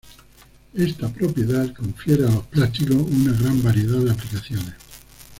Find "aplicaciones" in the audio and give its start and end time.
4.09-4.73